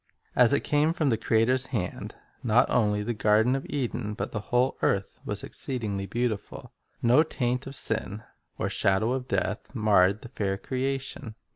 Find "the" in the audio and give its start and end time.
1.11-1.15, 3.03-3.13, 4.31-4.39, 10.23-10.29